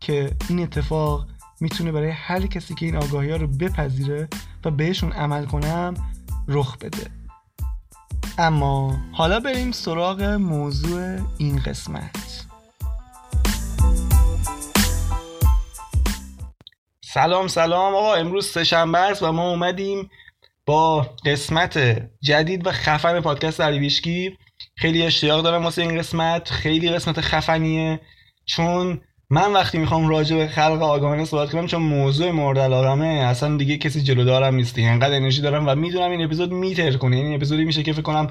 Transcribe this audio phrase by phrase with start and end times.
[0.00, 1.26] که این اتفاق
[1.60, 4.28] می‌تونه برای هر کسی که این آگاهی ها رو بپذیره
[4.64, 5.94] و بهشون عمل کنم
[6.48, 7.10] رخ بده.
[8.38, 12.46] اما حالا بریم سراغ موضوع این قسمت.
[17.04, 17.94] سلام سلام.
[17.94, 20.10] آقا امروز سهشنبه است و ما اومدیم
[20.66, 21.78] با قسمت
[22.20, 23.90] جدید و خفن پادکست علی
[24.76, 26.50] خیلی اشتیاق دارم واسه این قسمت.
[26.50, 28.00] خیلی قسمت خفنیه
[28.44, 29.00] چون
[29.32, 33.76] من وقتی می‌خوام راجع به خلق آگاهانه صحبت کنم چون موضوع مورد علاقمه اصلا دیگه
[33.76, 37.16] کسی جلو دارم نیستی انقدر انرژی دارم و می‌دونم این اپیزود میتر کنه.
[37.16, 38.30] این اپیزودی میشه که فکر کنم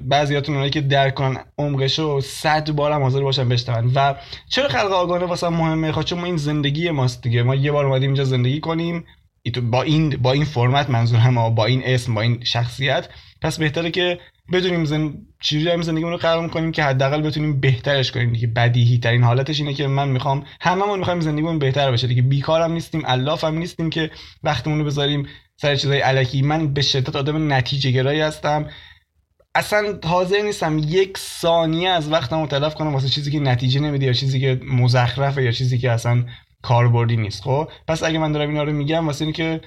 [0.00, 3.92] بعضیاتون اونایی که درک کنن عمقشو صد بارم حاضر باشن بشنون.
[3.94, 4.14] و
[4.48, 7.42] چرا خلق آگاهانه واسه مهمه؟ خب چون ما این زندگی ماست دیگه.
[7.42, 9.04] ما یه بار اومدیم اینجا زندگی کنیم.
[9.50, 13.08] با این با این فرمت منظور هم با این اسم با این شخصیت.
[13.42, 14.18] پس بهتره که
[14.52, 15.14] بدونیم زن...
[15.42, 18.32] چجوری هم زندگیمون رو قرار کنیم که حداقل بتونیم بهترش کنیم.
[18.32, 22.06] دیگه بدیهی ترین حالتش اینه که من می‌خوام هممون می‌خوایم زندگیمون بهتر بشه.
[22.06, 24.10] دیگه بیکارم نیستیم الاف هم نیستیم که
[24.42, 26.42] وقتمون رو بذاریم سر چیزای علکی.
[26.42, 28.68] من به شدت آدم نتیجه گرایی هستم.
[29.54, 34.06] اصلا حاضر نیستم یک ثانیه از وقتم رو تلف کنم واسه چیزی که نتیجه نمیده
[34.06, 36.24] یا چیزی که مزخرفه یا چیزی که اصلا
[36.64, 37.42] کاربردی نیست.
[37.42, 39.60] خب؟ پس اگه من دارم اینا رو میگم واسه اینکه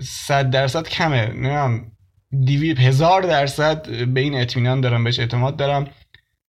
[0.00, 1.26] صد درصد کمه.
[1.26, 1.92] نمی‌دونم
[2.44, 5.86] دیوی هزار درصد به این اطمینان دارم بهش اعتماد دارم.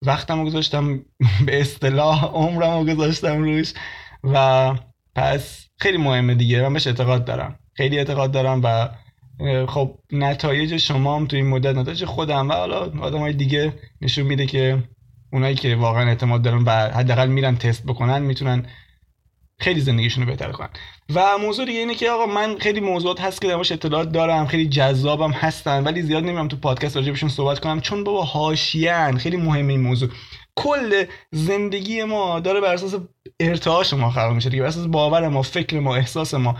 [0.06, 0.98] وقتم رو گذاشتم
[1.46, 3.74] به اصطلاح عمرم رو گذاشتم روش.
[4.24, 4.74] و
[5.16, 6.62] پس خیلی مهمه دیگه.
[6.62, 7.60] من بهش اعتقاد دارم.
[7.74, 8.90] خیلی اعتقاد دارم و
[9.66, 12.50] خب نتایج شما هم توی این مدت نتایج خودم.
[12.50, 14.84] و حالا آدم های دیگه نشون میده که
[15.32, 18.66] اونایی که واقعا اعتماد دارن و حداقل میرن تست بکنن می‌تونن
[19.60, 20.70] خیلی زندگیشون رو بهتر کنن.
[21.16, 24.70] و موضوع دیگه اینه که آقا من خیلی موضوعات هست که درماش اطلاعات دارم خیلی
[24.70, 29.74] جذابم هستن ولی زیاد نمیام تو پادکست راجبشون صحبت کنم چون بابا حاشیه‌ان خیلی مهمه
[29.74, 30.10] این موضوع.
[30.56, 32.96] کل زندگی ما داره بر اساس
[33.40, 36.58] ارتعاش ما خلق میشه دیگه بر اساس باور ما فکر ما احساس ما.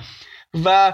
[0.66, 0.94] و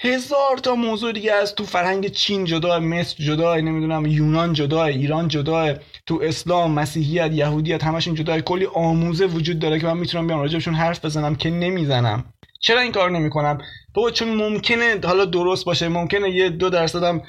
[0.00, 5.28] هزار تا موضوع دیگه از تو فرهنگ چین جدا مصر جدا نمی‌دونم یونان جدا ایران
[5.28, 5.74] جدا
[6.06, 10.74] تو اسلام مسیحیت یهودیت همشون جدا کلی آموزه وجود داره که من می‌تونم بیام راجبشون
[10.74, 12.24] حرف بزنم که نمی‌زنم.
[12.60, 13.58] چرا این کار نمی‌کنم؟
[13.94, 17.22] بابا چون ممکنه حالا درست باشه ممکنه یه دو درصدم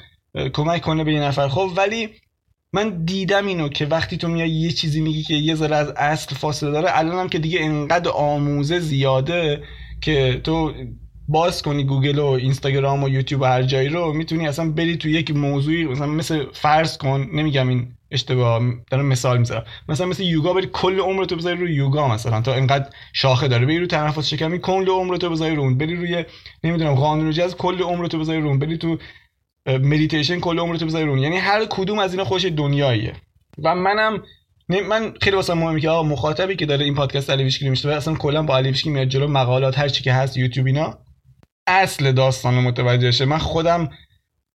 [0.52, 1.48] کمک کنه به یه نفر.
[1.48, 2.08] خب ولی
[2.72, 6.34] من دیدم اینو که وقتی تو میای یه چیزی میگی که یه ذره از اصل
[6.34, 9.62] فاصله داره الانم که دیگه انقدر آموزه زیاده
[10.00, 10.74] که تو
[11.30, 15.08] باز کنی گوگل و اینستاگرام و یوتیوب و هر جایی رو می‌تونی اصلا بری تو
[15.08, 20.52] یک موضوعی مثلا مثل فرض کن نمیگم این اشتباه دارم مثال می‌ذارم مثلا مثل یوگا
[20.52, 23.66] بری کل عمر تو بذاری روی یوگا مثلا تا اینقدر شاخه داره.
[23.66, 26.24] بری رو تنفس شکمی کل عمر تو بذاری رو بری روی
[26.64, 28.98] نمی‌دونم قانون جز کل عمر تو بذاری رو بری تو
[29.66, 33.12] مدیتیشن کل عمر تو بذاری رو یعنی هر کدوم از اینا خوش دنیاییه.
[33.64, 34.22] و منم
[34.88, 38.42] من خیلی واسه مهمه که آقا مخاطبی که داره این پادکست علی میشه اصلا کلا
[38.42, 40.98] با علی میاد جلو مقالات هر چی که هست یوتیوب اینا.
[41.66, 43.24] اصل داستان متوجه شه.
[43.24, 43.90] من خودم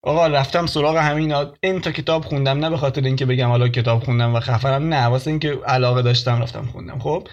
[0.01, 4.03] آقا رفتم سراغ همین این تا کتاب خوندم نه به خاطر اینکه بگم حالا کتاب
[4.03, 7.27] خوندم و خفرم نه واسه اینکه علاقه داشتم رفتم خوندم خب؟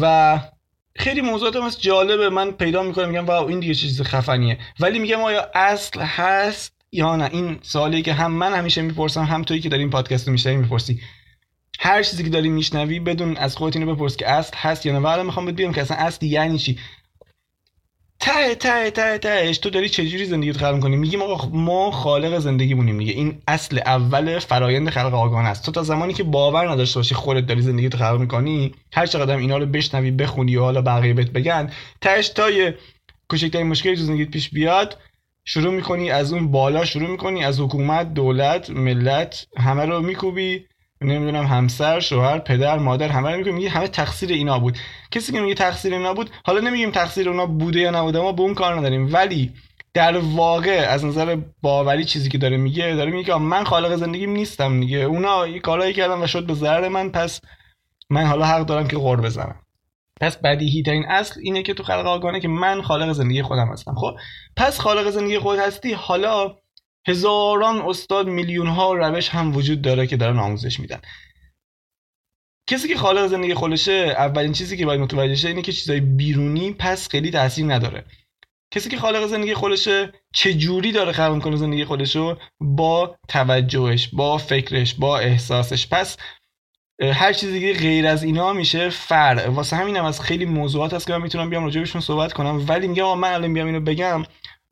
[0.00, 0.38] و
[0.96, 2.28] خیلی موضوعات هم جالبه.
[2.28, 4.58] من پیدا می‌کنم میگم واو این دیگه چیز خفنیه.
[4.80, 9.42] ولی میگم آیا اصل هست یا نه؟ این سوالی که هم من همیشه می‌پرسم هم
[9.42, 11.00] تویی که داری این پادکست رو میشنوی می‌پرسی.
[11.80, 14.98] هر چیزی که داری میشنوی بدون از خودت اینو بپرس که اصل هست یا نه.
[14.98, 16.78] و می‌خوام بهت بگم که اصلا اصل یعنی چی؟
[18.28, 19.58] ته ته ته تهش.
[19.58, 23.12] تو داری چجوری زندگیت خلق می‌کنی؟ میگیم آقا ما خالق زندگیمونیم دیگه.
[23.12, 25.64] این اصل اول فرایند خلق آگاهانه است.
[25.66, 29.58] تو تا زمانی که باور نداشته باشی خودت داری زندگیت خلق می‌کنی هر چقدر اینا
[29.58, 31.70] رو بشنوی بخونی و حالا بقیه بهت بگن
[32.00, 32.78] تهش تا یه
[33.30, 34.98] کوچکترین مشکلی تو زندگیت پیش بیاد
[35.44, 40.64] شروع می‌کنی از اون بالا شروع می‌کنی از حکومت دولت ملت همه رو میکوبی.
[41.00, 44.78] نمی‌دونم همسر شوهر پدر مادر همه رو میگه همه تقصیر اینا بود.
[45.10, 48.42] کسی که میگه تقصیر اینا بود حالا نمیگیم تقصیر اونا بوده یا نبوده ما به
[48.42, 49.12] اون کار نداریم.
[49.12, 49.52] ولی
[49.94, 54.80] در واقع از نظر باوری چیزی که داره میگه داره میگه من خالق زندگیم نیستم
[54.80, 54.98] دیگه.
[54.98, 57.40] اونا یه کارایی کردن و شد به ضرر من پس
[58.10, 59.56] من حالا حق دارم که غور بزنم.
[60.20, 63.94] پس بدیهی ترین اصل اینه که تو خلق آگانه که من خالق زندگی خودم هستم.
[63.94, 64.16] خب
[64.56, 66.56] پس خالق زندگی خود هستی حالا
[67.08, 71.00] هزاران استاد میلیون ها روش هم وجود داره که دارن آموزش میدن.
[72.70, 76.72] کسی که خالق زندگی خودشه اولین چیزی که باید متوجه شه اینه که چیزای بیرونی
[76.72, 78.04] پس خیلی تاثیر نداره.
[78.70, 84.38] کسی که خالق زندگی خودشه چه جوری داره خلق می‌کنه زندگی خودشو با توجهش با
[84.38, 85.88] فکرش با احساسش.
[85.88, 86.16] پس
[87.02, 89.48] هر چیزی دیگه غیر از اینا میشه فرع.
[89.48, 92.64] واسه همینم از خیلی موضوعات هست که من می‌تونم بیام راجع صحبت کنم.
[92.68, 94.22] ولی میگم من الان بیام اینو بگم.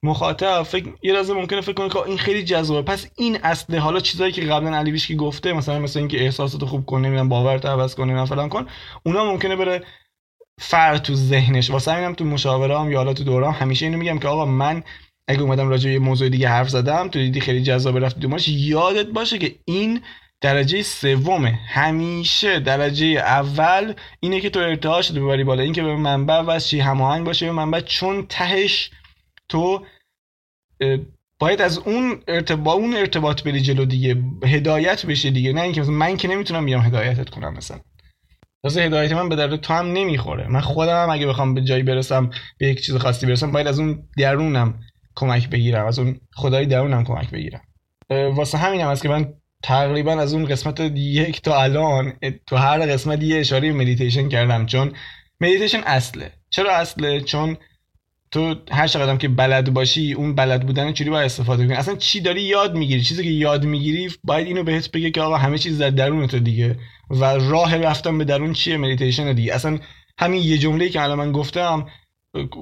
[0.03, 2.93] مخاطب فکر یه لحظه ممکنه فکر کنه که این خیلی جذابه.
[2.93, 6.87] پس این اصله حالا چیزایی که قبلا علی که گفته مثلا مثلا اینکه احساسات خوب
[6.87, 8.67] کن نمی‌دونم باورت عوض کن نمی‌دونم فلان کن
[9.03, 9.83] اونا ممکنه بره
[10.61, 11.71] فر تو ذهنش.
[11.71, 14.83] واسه همینم تو مشاوره هم یا حالا تو دورام همیشه اینو میگم که آقا من
[15.29, 19.07] اگه اومدم راجع به موضوع دیگه حرف زدم تو دیدی خیلی جذاب رفت دوماش یادت
[19.07, 20.01] باشه که این
[20.41, 21.59] درجه سومه.
[21.69, 25.63] همیشه درجه اول اینه که تو ارتعاش ببری بالا.
[25.63, 28.91] اینکه به منبع و چی هماهنگ باشه به منبع چون تهش
[29.49, 29.87] تو
[31.41, 35.53] باید از اون ارتباط اون ارتباط بری جلو دیگه هدایت بشه دیگه.
[35.53, 37.81] نه اینکه مثلا من که نمی‌تونم بیام هدایتت کنم مثلا.
[38.65, 40.49] واسه هدایت من به درد تو هم نمی‌خوره.
[40.49, 43.79] من خودم هم اگه بخوام به جایی برسم به یک چیز خاصی برسم باید از
[43.79, 44.81] اون درونم
[45.15, 45.87] کمک بگیرم.
[45.87, 47.63] از اون خدای درونم کمک بگیرم.
[48.11, 52.13] واسه همینم هم هست که من تقریبا از اون قسمت یک تا الان
[52.47, 54.67] تو هر قسمت یه اشاره مدیتیشن کردم.
[54.67, 54.93] چون
[55.41, 56.33] مدیتیشن اصله.
[56.51, 57.57] چرا اصله؟ چون
[58.31, 62.21] تو هر چقدر که بلد باشی اون بلد بودن چجوری باید استفاده کنی؟ اصلا چی
[62.21, 65.79] داری یاد می‌گیری؟ چیزی که یاد می‌گیری باید اینو بهت بگه که آقا همه چیز
[65.79, 66.79] در درون تو دیگه.
[67.11, 69.55] و راه رفتن به درون چیه؟ مدیتیشن دیگه.
[69.55, 69.79] اصلا
[70.19, 71.87] همین یه جمله که الان من گفتم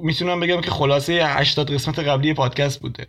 [0.03, 3.07] می‌تونم بگم که خلاصه 80 قسمت قبلی پادکست بوده.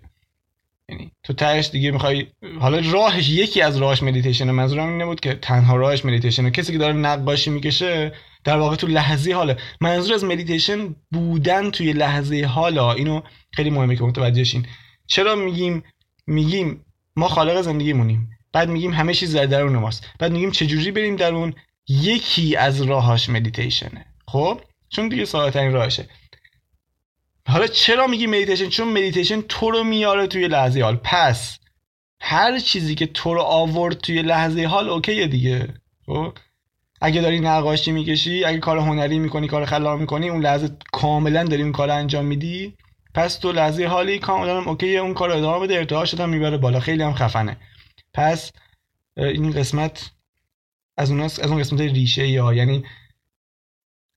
[0.90, 2.28] یعنی تو تهش دیگه می‌خوای
[2.60, 6.78] حالا راهش یکی از راهش مدیتیشن منظورم این نبود که تنها راهش مدیتیشن کسی که
[6.78, 8.12] داره نقاشی می‌کشه
[8.46, 9.58] در واقع تو لحظه حاله.
[9.82, 13.22] منظور از مدیتیشن بودن توی لحظه حالا اینو
[13.52, 14.68] خیلی مهمه که متوجه شین.
[15.08, 15.84] چرا میگیم؟
[16.28, 18.30] میگیم ما خالق زندگیمونیم.
[18.54, 20.08] بعد میگیم همه چیز در درون ماست.
[20.20, 21.54] بعد میگیم چجوری بریم درون؟
[21.88, 26.10] یکی از راهاش مدیتیشنه خب؟ چون دیگه ساده ترین راهشه.
[27.48, 30.96] حالا چرا میگی مدیتیشن چون مدیتیشن تو رو میاره توی لحظه حال.
[30.96, 31.60] پس
[32.20, 35.74] هر چیزی که تو رو آورد توی لحظه حال okay ه دیگه.
[36.06, 36.34] خب؟
[37.02, 41.62] اگه داری نقاشی می‌کشی اگه کار هنری می‌کنی کار خلاق می‌کنی اون لحظه کاملا داری
[41.62, 42.74] اون کار انجام میدی.
[43.14, 46.58] پس تو لحظه حالی کاملا هم okay ه اون کار ادامه بده ارتعاش هم می‌بره
[46.58, 46.80] بالا.
[46.80, 47.58] خیلی هم خفنه.
[48.14, 48.52] پس
[49.18, 50.12] این قسمت
[50.98, 52.84] از اون از اون قسمت ریشه یا یعنی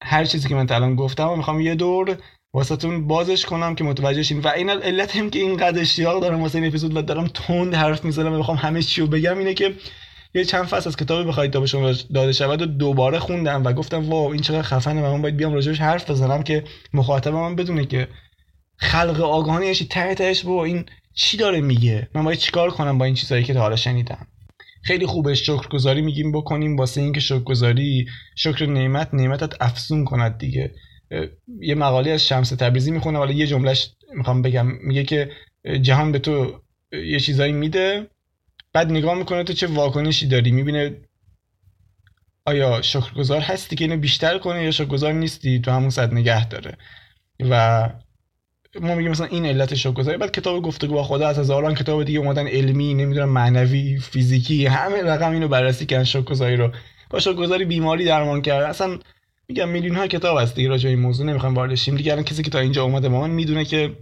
[0.03, 2.19] هر چیزی که من الان گفتم و می‌خوام یه دور
[2.53, 6.59] واسهتون بازش کنم که متوجه شین و این علت هم که اینقدر اشتیاق دارم واسه
[6.59, 9.75] این اپیزود و دارم تند حرف می‌زنم و بخوام همه چی رو بگم اینه که
[10.35, 13.73] یه چند فصل از کتابی بخواید تا به شما داده شود و دوباره خوندم و
[13.73, 17.57] گفتم واو این چقدر خفنه و من باید بیام راجبش حرف بزنم که مخاطب من
[17.57, 18.09] بدونه که
[18.77, 20.85] خلق آگاهانیش ته تهش با این
[21.15, 24.27] چی داره میگه؟ من باید چیکار کنم با این چیزایی که تا حالا شنیدم؟
[24.83, 30.75] خیلی خوبه شکرگزاری میگیم بکنیم واسه اینکه شکرگزاری شکر نعمت نعمتت افزون کند دیگه.
[31.61, 34.67] یه مقاله از شمس تبریزی می‌خونه حالا یه جملهش می‌خوام بگم.
[34.67, 35.31] میگه که
[35.83, 36.61] جهان به تو
[36.93, 38.07] یه چیزایی میده
[38.79, 40.97] بعد نگاه می‌کنه تو چه واکنشی داری؟ می‌بینه
[42.47, 46.77] آیا شکرگزار هستی که اینو بیشتر کنه یا شکرگزار نیستی؟ تو همون صد نگه داره.
[47.41, 47.89] و
[48.81, 50.17] ما میگیم مثلا این علت شکرگزاری.
[50.17, 55.03] بعد کتاب گفتگو با خدا از هزاران کتاب دیگه اومدن علمی نمی‌دونم معنوی فیزیکی همه
[55.03, 56.73] رقم اینو بررسی کردن شکرگزاری رو.
[57.11, 58.65] با شکرگزاری بیماری درمان کرد.
[58.65, 58.99] اصلا
[59.49, 61.27] میگم میلیون ها کتاب هست دیگه راجع این موضوع.
[61.27, 61.97] نمی‌خوام وارد شیم.
[61.97, 63.97] دیگه الان کسی که تا اینجا اومده من می‌دونه که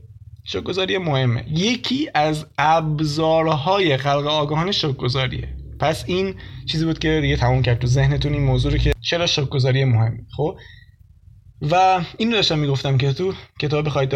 [0.47, 1.45] شکرگزاری مهمه.
[1.51, 5.57] یکی از ابزارهای خلق آگاهانه شکرگزاریه.
[5.81, 6.35] پس این
[6.67, 10.27] چیزی بود که دیگه تموم کرد تو ذهنتون این موضوع رو که چرا شکرگزاری مهمه
[10.37, 10.59] خب؟
[11.71, 14.15] و این رو داشتم می‌گفتم که تو کتاب خواهید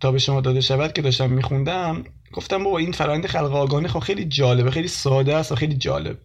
[0.00, 3.98] تا به شما داده شود که داشتم میخوندم گفتم بابا این فرآیند خلق آگاهانه خب
[3.98, 6.18] خیلی جالبه خیلی ساده است و خیلی جالب.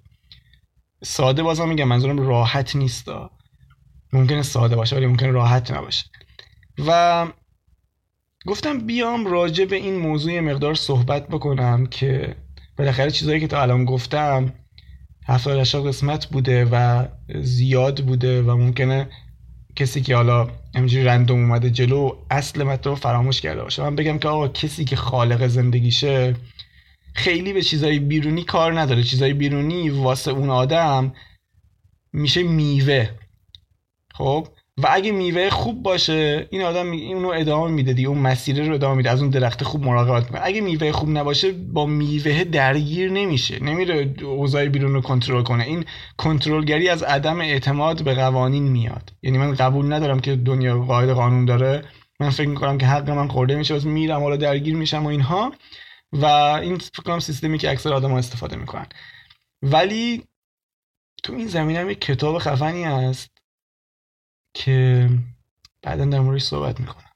[1.04, 3.32] ساده بازم میگم منظورم راحت نیستا
[4.14, 6.06] ممکنه ساده باشه ولی ممکنه راحت نباشه.
[6.88, 7.28] و
[8.46, 12.36] گفتم بیام راجع به این موضوع مقدار صحبت بکنم که
[12.78, 14.54] بالاخره چیزایی که تا الان گفتم
[15.28, 17.06] هفتاد هشتاد قسمت بوده و
[17.42, 19.10] زیاد بوده و ممکنه
[19.76, 23.84] کسی که حالا همینجوری رندوم اومده جلو اصل مطلب رو فراموش کرده باشه.
[23.84, 26.36] من بگم که آقا کسی که خالق زندگیشه
[27.16, 29.04] خیلی به چیزای بیرونی کار نداره.
[29.04, 31.14] چیزای بیرونی واسه اون آدم
[32.14, 33.10] میشه میوه.
[34.14, 38.74] خب؟ و اگه میوه خوب باشه این آدم اونو ادامه میده دیگه اون مسیر رو
[38.74, 40.42] ادامه میده از اون درخت خوب مراقبت می‌کنه.
[40.44, 43.64] اگه میوه خوب نباشه با میوه درگیر نمیشه.
[43.64, 45.64] نمیره اوضاع بیرون رو کنترل کنه.
[45.64, 45.86] این
[46.18, 49.14] کنترلگری از عدم اعتماد به قوانین میاد.
[49.24, 51.86] یعنی من قبول ندارم که دنیا قاعد قانون داره.
[52.20, 55.54] من فکر می‌کنم که حق من خورده میشه واسه میرم حالا درگیر میشم و اینها.
[56.14, 58.86] و این فکر سیستمی که اکثر آدم استفاده می‌کنن.
[59.62, 60.24] ولی
[61.24, 63.33] تو این زمینه هم کتاب خفنی هست.
[64.54, 65.10] که
[65.82, 67.10] بعدا در موردش صحبت می‌کنم.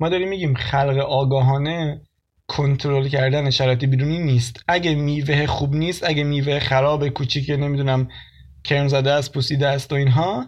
[0.00, 2.00] ما داریم میگیم خلق آگاهانه
[2.46, 4.64] کنترل کردن شرایط بیرونی نیست.
[4.68, 8.08] اگه میوه خوب نیست اگه میوه خراب کوچیک نمی‌دونم
[8.64, 10.46] کرم زده است پوسیده است و اینها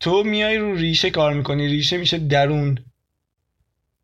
[0.00, 1.68] تو میای رو ریشه کار می‌کنی.
[1.68, 2.84] ریشه میشه درون.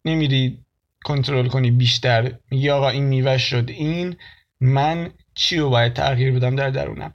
[0.05, 0.65] نمیری
[1.05, 2.33] کنترل کنی بیشتر.
[2.51, 3.65] میگی آقا این میوه شد.
[3.69, 4.17] این
[4.61, 7.13] من چی رو باید تغییر بدم در درونم؟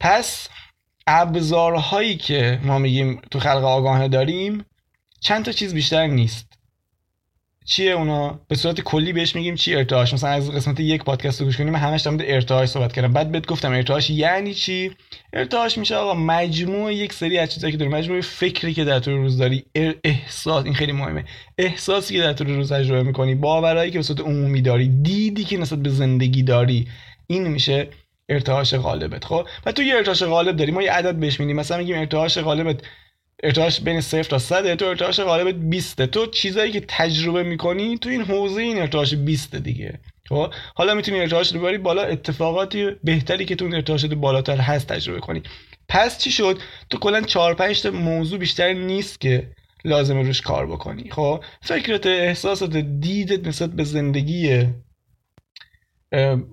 [0.00, 0.48] پس
[1.06, 4.64] ابزارهایی که ما میگیم تو خلق آگاهانه داریم
[5.20, 6.46] چند تا چیز بیشتر نیست.
[7.64, 10.14] چیه اونا؟ به صورت کلی بهش میگیم چی ارتعاش.
[10.14, 13.12] مثلا از قسمت یک پادکست رو گوش کنیم من همش در مورد ارتعاش صحبت کردم.
[13.12, 14.90] بعد بهت گفتم ارتعاش یعنی چی؟
[15.32, 19.14] ارتعاش میشه آقا مجموع یک سری از چیزایی که داری مجموعه فکری که در طول
[19.14, 19.64] روز داری
[20.04, 21.24] احساس این خیلی مهمه.
[21.58, 25.58] احساسی که در طول روز تجربه می‌کنی باورایی که به صورت عمومی داری دیدی که
[25.58, 26.88] نسبت به زندگی داری
[27.26, 27.88] این میشه
[28.28, 29.24] ارتعاش غالبت.
[29.24, 30.72] خب و تو یه ارتعاش غالب داری.
[30.72, 31.56] ما یه عدد بهش میدیم.
[31.56, 32.80] مثلا میگیم ارتعاش غالبت
[33.42, 38.08] ارتعاش بین 0 تا 100 تو ارتعاش غالبت 20 تو چیزایی که تجربه می‌کنی تو
[38.08, 40.00] این حوزه این ارتعاش 20 دیگه.
[40.28, 42.02] خب حالا می‌تونی ارتعاش رو ببری بالا.
[42.02, 45.42] اتفاقاتی بهتری که تو اون ارتعاشات بالاتر هست تجربه کنی.
[45.88, 46.58] پس چی شد؟
[46.90, 49.48] تو کلا 4 5 تا موضوع بیشتر نیست که
[49.84, 51.10] لازمه روش کار بکنی.
[51.10, 54.66] خب فکرت احساسات دیدت نسبت به زندگی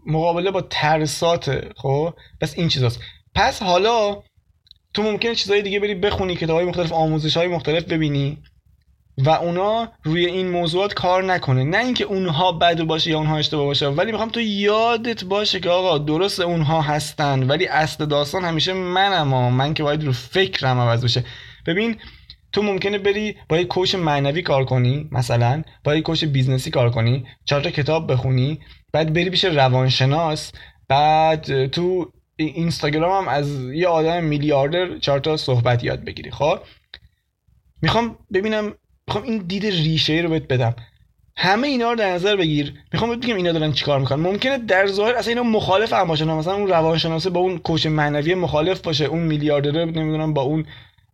[0.06, 3.00] مقابله با ترسات خب؟ بس این چیزاست.
[3.36, 4.24] پس حالا
[4.94, 8.38] تو ممکنه چیزهای دیگه بری بخونی کتاب های مختلف آموزش های مختلف ببینی
[9.18, 11.64] و اونا روی این موضوعات کار نکنه.
[11.64, 15.70] نه اینکه اونها بد باشه یا اونها اشتباه باشه ولی می‌خوام تو یادت باشه که
[15.70, 19.54] آقا درست اونها هستن ولی اصل داستان همیشه منم.
[19.54, 21.24] من که باید رو فکرم عوض بشه.
[21.66, 21.96] ببین
[22.52, 26.72] تو ممکنه بری با یک coach معنوی کار کنی مثلا با یک coach business ی
[26.72, 28.60] کار کنی چهار کتاب بخونی
[28.94, 30.52] بعد بری بشه روانشناس
[30.88, 36.60] بعد تو اینستاگرام هم از یه آدم میلیاردر چهار تا صحبت یاد بگیری خب؟
[37.82, 38.74] می‌خوام ببینم
[39.08, 40.76] می‌خوام این دید ریشه رو بهت بدم.
[41.38, 42.74] همه اینا رو در نظر بگیر.
[42.94, 44.20] می‌خوام بهت بگم اینا دارن چیکار می‌کنن.
[44.20, 48.36] ممکنه در ظاهر اصلا اینا مخالف هم باشن مثلا اون روانشناسه با اون coach معنوی
[48.36, 50.66] مخالف باشه اون میلیاردر نمی‌دونم با اون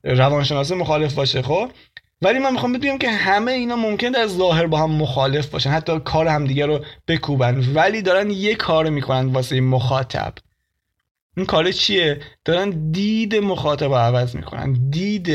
[0.04, 1.72] روانشناسه مخالف باشه خب؟
[2.22, 5.70] ولی من می‌خوام بگم که همه اینا ممکن در ظاهر با هم مخالف باشن.
[5.70, 7.64] حتی کار همدیگه رو بکوبن.
[7.74, 10.34] ولی دارن یه کار می‌کنن واسه مخاطب.
[11.38, 14.90] این کار چیه؟ دارن دید مخاطب رو عوض می‌کنن.
[14.90, 15.28] دید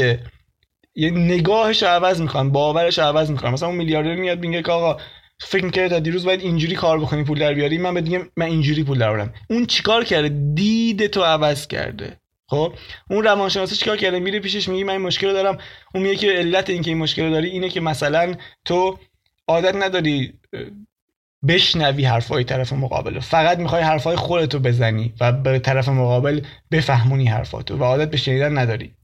[0.94, 2.50] یه نگاهش رو عوض می‌کنن.
[2.50, 3.50] باورش رو عوض می‌کنن.
[3.50, 5.00] مثلا اون میلیاردر میاد میگه که آقا
[5.40, 8.84] فکر می‌کرد تا دیروز باید اینجوری کار بکنی پول در بیاری؟ من بهت من اینجوری
[8.84, 12.20] پول در اون چیکار کرده؟ دید تو عوض کرده.
[12.46, 12.74] خب
[13.10, 15.58] اون روانشناس چیکار کرده؟ میره پیشش میگه من این مشکل دارم.
[15.94, 18.34] اون میگه که علت اینکه این مشکل داری اینه که مثلا
[18.64, 18.98] تو
[19.48, 20.32] عادت نداری
[21.48, 23.20] بشنوی حرفای طرف مقابل.
[23.20, 28.58] فقط می‌خوای حرفای خودتو بزنی و به طرف مقابل بفهمونی حرفاتو و عادت به شنیدن
[28.58, 28.94] نداری.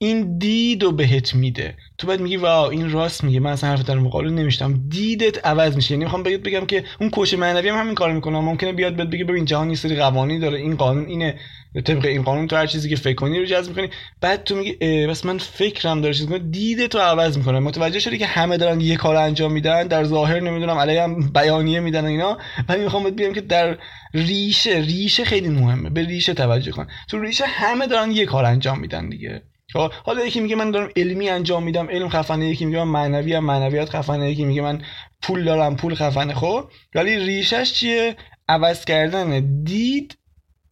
[0.00, 1.76] این دید و بهت میده.
[1.98, 3.40] تو باید میگی واو این راست میگه.
[3.40, 5.92] من اصلا حرف در مقابل نمیشتم دیدت عوض میشه.
[5.92, 8.40] یعنی می‌خوام بگم که اون کوچ معنوی هم همین کار می‌کنه.
[8.40, 10.58] ممکنه بیاد بهت بگه ببین جهان یه سری قوانین داره.
[10.58, 11.38] این قانون اینه.
[11.80, 13.88] طبق این قانون تو هر چیزی که فکر کنی رو جذب می‌کنی.
[14.20, 14.72] بعد تو میگی
[15.06, 17.58] بس من فکرم داره چیز کنه دیده تو عوض می‌کنه.
[17.58, 21.80] متوجه شدی که همه دارن یه کار انجام میدن در ظاهر نمی‌دونم علیه هم بیانیه
[21.80, 22.38] میدن اینا.
[22.68, 23.78] ولی می‌خوام بهت بگم که در
[24.14, 25.90] ریشه ریشه خیلی مهمه.
[25.90, 26.86] به ریشه توجه کن.
[27.10, 29.42] تو ریشه همه دارن یه کار انجام میدن دیگه.
[29.72, 32.48] خب، حالا یکی میگه من دارم علمی انجام میدم علم خفنه.
[32.48, 34.30] یکی میگه من معنوی هم معنویات خفنه.
[34.30, 34.82] یکی میگه من
[35.22, 36.34] پول دارم پول خفنه.
[36.34, 36.64] خب
[36.94, 38.16] ولی ریشش چیه؟
[38.48, 39.62] عوض کردن.
[39.64, 40.18] دید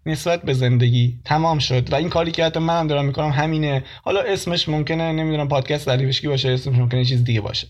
[0.07, 3.85] نسبت به زندگی تمام شد و این کاری که حتی منم دارم می‌کنم همینه.
[4.03, 7.69] حالا اسمش ممکنه نمی‌دونم پادکست دلیوشکی باشه اسمش ممکنه چیز دیگه باشه.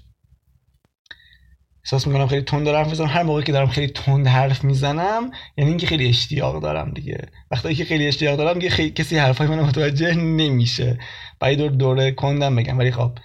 [1.85, 3.09] احساس می‌کنم خیلی تند دارم می‌زنم.
[3.09, 7.29] هر موقعی که دارم خیلی تند حرف می‌زنم یعنی اینکه خیلی اشتیاق دارم دیگه.
[7.51, 10.99] وقتی که خیلی اشتیاق دارم دیگه خیلی کسی حرفای منو متوجه نمیشه.
[11.41, 12.79] باید دور دوره کندم بگم.
[12.79, 13.19] ولی خب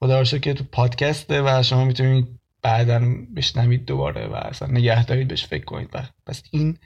[0.00, 2.26] خدا رو که تو پادکسته و شما می‌تونید
[2.62, 3.00] بعدا
[3.36, 5.88] بشنوید دوباره و اصلا نگه دارید بهش فکر کنید.
[6.26, 6.78] پس این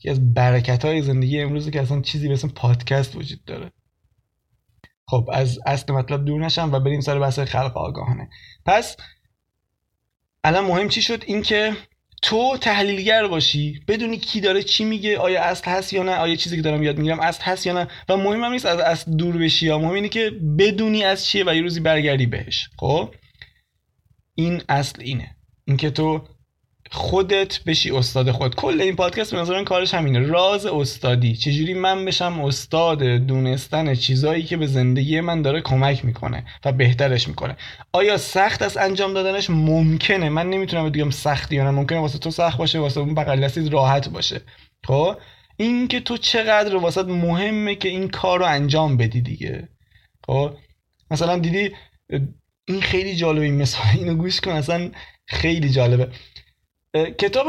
[0.00, 3.72] یکی از برکت های زندگی امروزه که اصلا چیزی به اسم پادکست وجود داره.
[5.06, 8.28] خب از اصل مطلب دور نشم و بریم سر بحث خلق آگاهانه.
[8.66, 8.96] پس
[10.44, 11.76] الان مهم چی شد؟ اینکه
[12.22, 16.56] تو تحلیلگر باشی بدونی کی داره چی میگه آیا اصل هست یا نه آیا چیزی
[16.56, 17.88] که دارم یاد می‌گیرم اصل هست یا نه.
[18.08, 21.44] و مهم هم نیست از اصل دور بشی یا مهم اینه که بدونی از چیه
[21.46, 22.68] و یه روزی برگردی بهش.
[22.78, 23.14] خب
[24.34, 25.36] این اصل اینه.
[25.64, 26.24] اینکه تو
[26.92, 28.54] خودت بشی استاد خود.
[28.54, 30.18] کل این پادکست به نظر کارش همینه.
[30.18, 31.36] راز استادی.
[31.36, 37.28] چجوری من بشم استاد دونستن چیزایی که به زندگی من داره کمک می‌کنه و بهترش
[37.28, 37.56] می‌کنه؟
[37.92, 41.70] آیا سخت از انجام دادنش ممکنه؟ من نمی‌تونم بگم سختی یا نه.
[41.70, 44.40] ممکنه واسه تو سخت باشه واسه اون بغل راحت باشه.
[44.86, 45.16] خب؟
[45.56, 49.68] این که تو چقدر واسط مهمه که این کار رو انجام بدی دیگه.
[50.26, 50.52] خب؟
[51.10, 51.70] مثلا دیدی
[52.68, 53.44] این خیلی جالبه.
[53.44, 54.50] این مثال اینو گوش کن.
[54.50, 54.90] اصلا
[55.26, 56.08] خیلی جالبه.
[56.94, 57.46] کتاب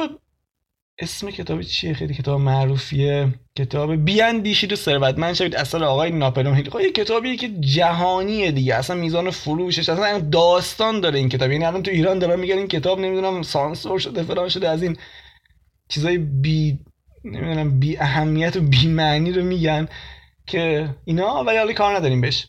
[1.00, 3.34] اسم کتاب چیه؟ خیلی کتاب معروفیه.
[3.56, 8.76] کتاب بیاندیشید و ثروتمند شوید اصلا آقای ناپلئون هیل خب یه کتابیه که جهانیه دیگه.
[8.76, 11.52] اصلا میزان فروشش اصلا داستان داره این کتاب.
[11.52, 14.70] یعنی الان تو ایران دارن میگن این کتاب نمی‌دونم سانسور شده فلان شده.
[14.70, 14.98] از این
[15.90, 16.80] چیزای بی
[17.24, 19.88] نمی‌دونم بی اهمیت و بی معنی رو میگن
[20.48, 22.48] که اینا ولی حالا کار نداریم بهش.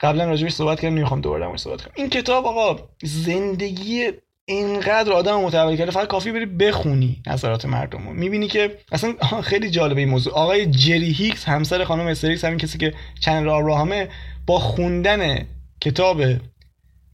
[0.00, 1.92] قبلا راجبش صحبت کردم نمی‌خوام دوباره صحبت کنم.
[1.96, 4.10] این کتاب آقا زندگی
[4.48, 9.70] اینقدر آدم متحول کرده فقط کافی بری بخونی نظرات مردم رو می‌بینی که اصلا خیلی
[9.70, 10.32] جالبه این موضوع.
[10.32, 14.08] آقای جری هیکس همسر خانم استر هیکس همین کسی که چند راه راهمه
[14.46, 15.48] با خوندن
[15.80, 16.22] کتاب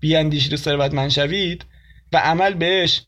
[0.00, 1.64] بیاندیشید و ثروتمند شوید
[2.12, 3.02] و عمل بهش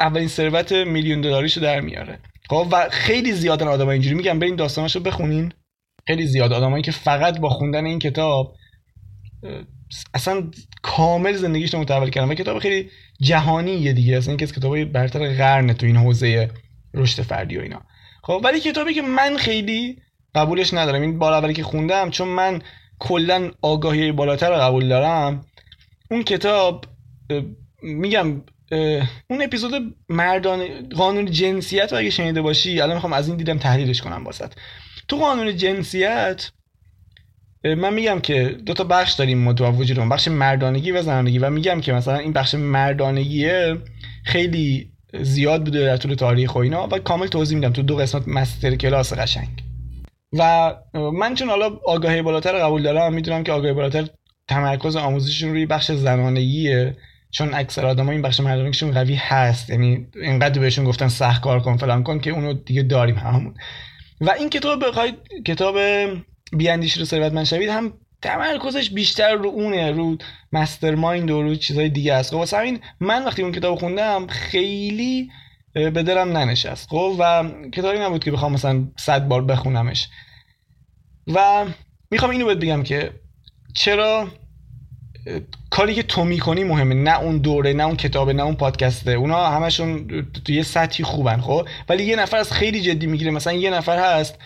[0.00, 2.18] اولین ثروت میلیون دلاریشو در میاره.
[2.50, 5.52] خب و خیلی زیادن آدم اینجوری میگن برین داستاناشو بخونین.
[6.06, 8.56] خیلی زیاد آدمایی که فقط با خوندن این کتاب
[10.14, 10.50] اصلا
[10.82, 12.90] کامل زندگیش رو متحول کردن و کتاب خیلی
[13.20, 14.16] جهانیه دیگه.
[14.16, 16.50] اصلا اینکه از کتابای برتر قرن تو این حوزه
[16.94, 17.82] رشد فردی و اینا.
[18.22, 20.02] خب ولی کتابی که من خیلی
[20.34, 22.62] قبولش ندارم این بار اولی که خوندم چون من
[22.98, 25.46] کلا آگاهی بالاتر رو قبول دارم
[26.10, 26.84] اون کتاب
[27.82, 28.42] میگم
[29.30, 34.02] اون اپیزود مردان قانون جنسیت رو اگه شنیده باشی الان می‌خوام از این دیدم تحلیلش
[34.02, 34.52] کنم واسط.
[35.08, 36.50] تو قانون جنسیت
[37.64, 41.38] من میگم که دو تا بخش داریم ما تو وجودمون بخش مردانگی و زنانگی.
[41.38, 43.76] و میگم که مثلا این بخش مردانگیه
[44.24, 44.90] خیلی
[45.20, 48.74] زیاد بوده در طول تاریخ و اینا و کامل توضیح میدم تو دو قسمت مستر
[48.74, 49.48] کلاس قشنگ.
[50.32, 54.08] و من چون حالا آگاهی بالاتر قبول دارم می‌دونم که آگاهی بالاتر
[54.48, 56.96] تمرکز آموزششون روی بخش زنانگیه.
[57.30, 59.70] چون اکثر آدما این بخش مردانگیشون قوی هست.
[59.70, 63.54] یعنی اینقدر بهشون گفتن سخت کار کن فلان کن که اونو دیگه داریم همون
[64.20, 65.14] و این کتاب بخواید
[65.46, 65.76] کتاب
[66.52, 70.16] بیاندیش رو ثروتمند شوید هم تمرکزش بیشتر رو اونه رو
[70.52, 72.30] مستر مایند و رو چیزای دیگه است.
[72.30, 75.30] خب واسه همین من وقتی اون کتاب خوندم خیلی
[75.72, 76.88] به دلم ننشست.
[76.88, 80.08] خب و کتابی نبود که بخوام مثلا صد بار بخونمش.
[81.26, 81.64] و
[82.10, 83.10] می‌خوام اینو بهت بگم که
[83.74, 84.28] چرا
[85.70, 86.94] کاری که تو می‌کنی مهمه.
[86.94, 89.12] نه اون دوره نه اون کتابه نه اون پادکسته.
[89.12, 90.06] اونا همشون
[90.44, 93.30] تو یه سطحی خوبن خب؟ ولی یه نفر از خیلی جدی می‌گیره.
[93.30, 94.38] مثلا یه نفر هست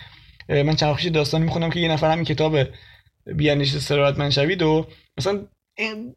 [0.49, 2.57] من چند وقتی داستانی می‌خونم که یه نفر همین کتاب
[3.25, 5.47] بیانش من شوید و مثلا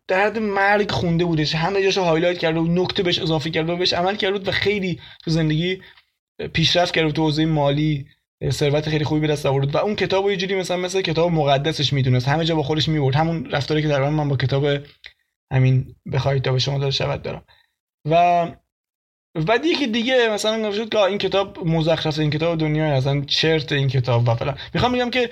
[0.09, 1.55] درد مرگ خونده بودش.
[1.55, 5.01] همه جاشو هایلایت کرده و نکته بهش اضافه کرده و بهش عمل کرده و خیلی
[5.25, 5.83] تو زندگی
[6.53, 8.07] پیشرفت کرده تو حوزه مالی
[8.51, 9.75] ثروت خیلی خوبی به دست آورد.
[9.75, 12.29] و اون کتاب یه جوری مثلا مثل کتاب مقدسش می‌دونست.
[12.29, 13.17] همه جا با خودش می‌برد.
[13.17, 14.67] همون رفتاری که در من با کتاب
[15.53, 17.45] همین بخواید تا به شما داره شود دارم.
[18.11, 18.47] و
[19.47, 23.89] بعد یکی دیگه مثلا نوشته که این کتاب مزخرف این کتاب دنیا اصلا چرت این
[23.89, 24.59] کتاب و فلان.
[24.75, 25.31] می‌خوام بگم که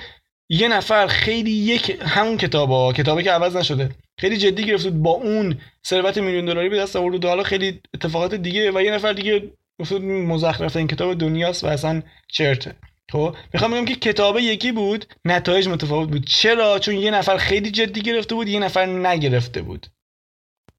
[0.48, 5.58] یه نفر خیلی یک همون کتابا کتابی که عوض نشده خیلی جدی گرفت با اون
[5.86, 9.42] ثروت میلیون دلاری به دست آورد و حالا خیلی اتفاقات دیگه و یه نفر دیگه
[9.80, 12.74] گفت مزخرف این کتاب دنیاست و اصلا چرته.
[13.12, 16.26] خب می‌خوام بگم که کتابه یکی بود نتایج متفاوت بود.
[16.26, 19.86] چرا؟ چون یه نفر خیلی جدی گرفته بود یه نفر نگرفته بود.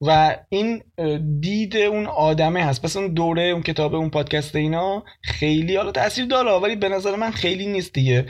[0.01, 0.83] و این
[1.39, 2.81] دید اون آدمه هست.
[2.81, 7.15] پس اون دوره اون کتاب اون پادکست اینا خیلی حالا تاثیر داره ولی به نظر
[7.15, 8.25] من خیلی نیست دیگه.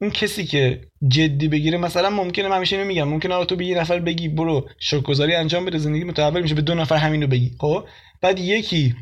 [0.00, 3.98] اون کسی که جدی بگیره مثلا ممکنه من همیشه میگم ممکنه تو به یه نفر
[3.98, 7.84] بگی برو شکرگزاری انجام بده زندگی متحول میشه به دو نفر همینو بگی خب؟
[8.20, 8.94] بعد یکی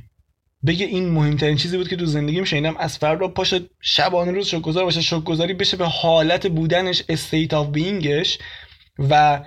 [0.67, 4.85] بگه این مهمترین چیزی بود که تو زندگیم شنیدم از فردا پاشه شبانه روز شکرگزار
[4.85, 8.39] باشه شکرگزاری بشه به حالت بودنش state of being ش
[8.99, 9.41] و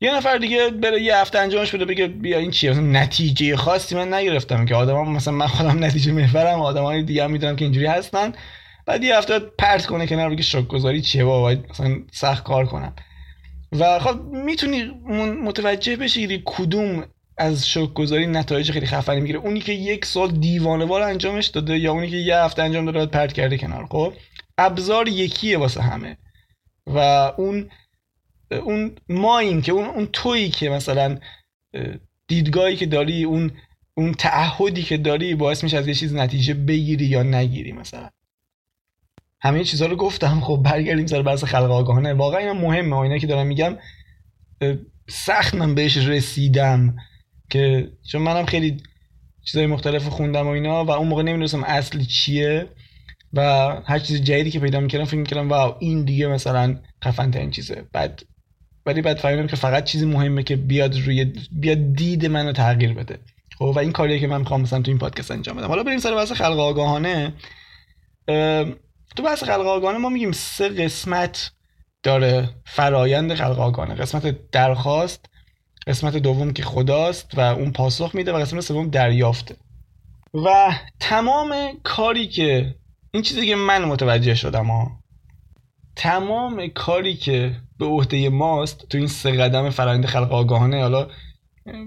[0.00, 4.14] یه نفر دیگه بره یه هفته انجامش بده بگه بیا این چیه؟ نتیجه خاصی من
[4.14, 8.32] نگرفتم که آدما مثلا من خودم نتیجه محورم آدمای دیگه هم می‌دونم که اینجوری هستن.
[8.86, 12.94] بعد یه هفته پرت کنه کنار بگه شکرگزاری چیه بابا؟ مثلا سخت کار کنم.
[13.72, 14.84] و خب می‌تونی
[15.44, 17.04] متوجه بشی کدوم
[17.38, 19.38] از شوک گذاری نتایج خیلی خفنی می‌گیره.
[19.38, 23.06] اونی که یک سال دیوانه وار انجامش داده یا اونی که یه هفته انجام داده
[23.06, 23.86] پرت کرده کنار.
[23.90, 24.12] خب
[24.58, 26.16] ابزار یکیه واسه همه.
[26.86, 26.98] و
[27.36, 27.70] اون
[28.50, 31.18] اون ماییم که اون اون تویی که مثلا
[32.26, 33.50] دیدگاهی که داری اون
[33.94, 38.10] اون تعهدی که داری باعث میشه از یه چیز نتیجه بگیری یا نگیری مثلا.
[39.40, 42.14] همه چیزها رو گفتم خب برگردیم سر بحث خلق آگاهانه.
[42.14, 43.76] واقعا اینا مهمه اینا که دارم میگم
[45.08, 46.96] سخت من بهش رسیدم
[47.50, 48.82] که چون منم خیلی
[49.44, 52.68] چیزای مختلف خوندم و اینا و اون موقع نمی‌دونستم اصلی چیه
[53.32, 53.42] و
[53.84, 57.84] هر چیز جدیدی که پیدا می‌کردم فکر می‌کردم واو این دیگه مثلا خفن ترین چیزه.
[57.92, 58.22] بعد
[58.88, 63.18] ولی بعد فهمیدم که فقط چیزی مهمه که بیاد روی بیاد دید منو تغییر بده.
[63.58, 65.66] خب و این کاریه که من می‌خوام مثلا تو این پادکست انجام بدم.
[65.66, 67.32] حالا بریم سر بحث خلق آگاهانه.
[69.16, 71.52] تو بحث خلق آگاهانه ما میگیم سه قسمت
[72.02, 73.94] داره فرایند خلق آگاهانه.
[73.94, 75.26] قسمت درخواست
[75.86, 79.56] قسمت دوم که خداست و اون پاسخ میده و قسمت سوم دریافته.
[80.34, 82.74] و تمام کاری که
[83.10, 84.90] این چیزی که من متوجه شدم ها.
[85.96, 88.88] تمام کاری که به عهده ماست.
[88.88, 91.08] تو این سه قدم فرآیند خلق آگاهانه حالا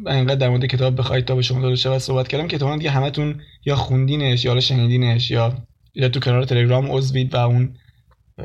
[0.08, 2.92] اینقدر در مورد کتاب بخواید تا به شما داده شود صحبت کردم که تو دیگه
[2.92, 5.58] همتون یا خوندینش یا شنیدینش یا
[5.94, 7.78] یا تو کنار تلگرام عضوید و اون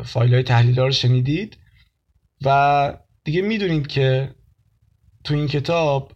[0.04, 1.56] فایل های تحلیل رو شنیدید.
[2.44, 4.34] و دیگه می‌دونید که
[5.24, 6.12] تو این کتاب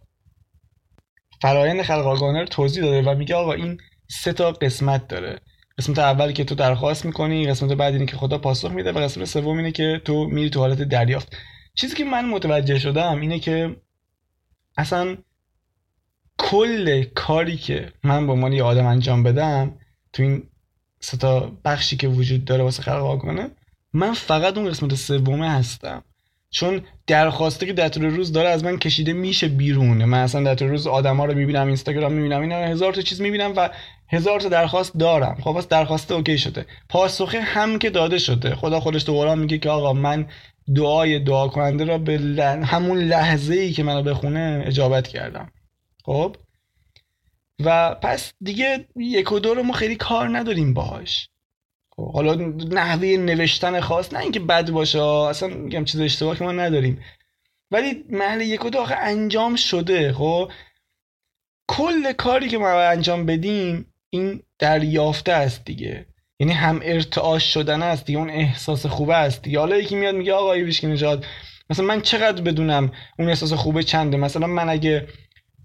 [1.41, 5.39] فرایند خلق آگاهانه رو توضیح داده و میگه آقا این سه تا قسمت داره.
[5.81, 9.25] قسمت اولی که تو درخواست می‌کنی قسمت بعد اینه که خدا پاسخ میده و قسمت
[9.25, 11.35] سوم اینه که تو میری تو حالت دریافت.
[11.75, 13.75] چیزی که من متوجه شدم اینه که
[14.77, 15.17] اصلا
[16.37, 19.75] کل کاری که من با عنوان یه آدم انجام بدم
[20.13, 20.43] تو این
[20.99, 23.49] ستا بخشی که وجود داره واسه خلق آگاهانه
[23.93, 26.03] من فقط اون قسمت سومه هستم.
[26.49, 30.55] چون درخواسته که در طول روز داره از من کشیده میشه بیرونه من اصلا در
[30.55, 33.69] طول روز آدما رو می‌بینم اینستاگرام می‌بینم اینا هزار تا چیز می‌بینم و
[34.11, 35.37] هزار تا درخواست دارم.
[35.43, 36.65] خب بس درخواسته اوکی شده.
[36.89, 38.55] پاسخه هم که داده شده.
[38.55, 40.27] خدا خودش تو قرآن میگه که آقا من
[40.75, 42.19] دعای دعا کننده را به
[42.65, 45.51] همون لحظه ای که منو بخونه اجابت کردم.
[46.05, 46.35] خب؟
[47.59, 51.29] و پس دیگه یک و دو رو ما خیلی کار نداریم باهاش.
[51.89, 52.35] خب حالا
[52.71, 57.03] نحوه نوشتن خاص نه اینکه بد باشه اصلا میگم چیز اشتباه که ما نداریم.
[57.71, 60.13] ولی محل یک و دو آخه انجام شده.
[60.13, 60.51] خب؟
[61.67, 66.05] کل کاری که ما انجام بدیم این دریافته است دیگه.
[66.39, 69.59] یعنی هم ارتعاش شدن است دیگه اون احساس خوبه است دیگه.
[69.59, 71.25] حالا یکی میاد میگه آقا ایویش نجات
[71.69, 75.07] مثلا من چقدر بدونم اون احساس خوبه چنده؟ مثلا من اگه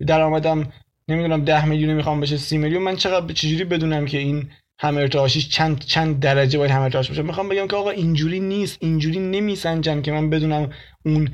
[0.06, 0.72] درآمدم
[1.08, 5.48] نمی‌دونم ده میلیون می‌خوام بشه سی میلیون من چقدر چجوری بدونم که این هم ارتعاشیش
[5.48, 10.02] چند چند درجه باید هم ارتعاش باشه؟ می‌خوام بگم که آقا اینجوری نیست اینجوری نمیسنجن
[10.02, 10.70] که من بدونم
[11.04, 11.28] اون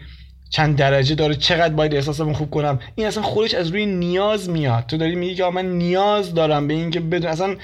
[0.52, 2.78] چند درجه داره چقدر باید احساسمو خوب کنم.
[2.94, 4.86] این اصلا خودش از روی نیاز میاد.
[4.86, 7.56] تو داری میگی که من نیاز دارم به اینکه بدون اصلا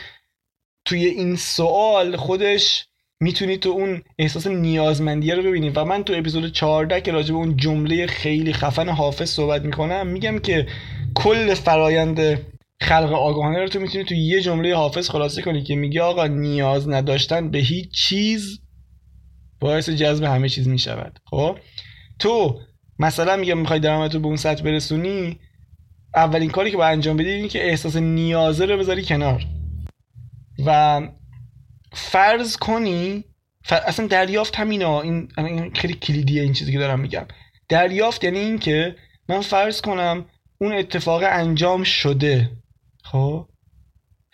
[0.85, 2.87] توی این سوال خودش
[3.21, 5.71] می‌تونی تو اون احساس نیازمندیه رو ببینی.
[5.71, 10.07] و من تو اپیزود 14 که راجع به اون جمله خیلی خفن حافظ صحبت می‌کنم
[10.07, 10.67] میگم که
[11.15, 12.41] کل فرایند
[12.81, 16.89] خلق آگاهانه رو تو می‌تونی تو یه جمله حافظ خلاصه کنی که میگه آقا نیاز
[16.89, 18.61] نداشتن به هیچ چیز
[19.61, 21.19] باعث جذب همه چیز می‌شود.
[21.31, 21.59] خب؟
[22.19, 22.61] تو
[22.99, 25.39] مثلا میگم می‌خوای درآمدت رو به اون سطح برسونی
[26.15, 29.45] اولین کاری که باید انجام بدی اینه که احساس نیازه رو بذاری کنار.
[30.67, 31.01] و
[31.93, 33.25] فرض کنی
[33.71, 37.27] اصلا دریافت همینا این این خیلی کلیدیه این چیزی که دارم میگم.
[37.69, 38.97] دریافت یعنی این که
[39.29, 40.25] من فرض کنم
[40.61, 42.51] اون اتفاق انجام شده
[43.05, 43.49] خب؟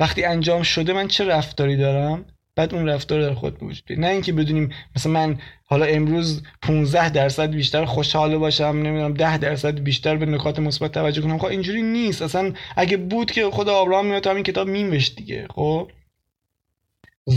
[0.01, 2.25] وقتی انجام شده من چه رفتاری دارم؟
[2.57, 7.51] بعد اون رفتار در خود وجود نه اینکه بدونیم مثلا من حالا امروز 15 درصد
[7.51, 11.39] بیشتر خوشحال باشم نمی‌دونم 10 درصد بیشتر به نکات مثبت توجه کنم.
[11.39, 12.23] خب اینجوری نیست.
[12.23, 15.91] اصلا اگه بود که خود آبراهام میاد همین کتاب میمشت دیگه خب؟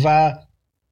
[0.04, 0.34] و